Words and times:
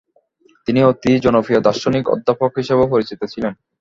তিনি 0.67 0.79
অতি 0.83 1.11
জনপ্রিয় 1.25 1.59
দার্শনিক 1.61 2.05
অধ্যাপক 2.09 2.51
হিসাবেও 2.57 2.91
পরিচিত 2.93 3.21
ছিলেন। 3.33 3.53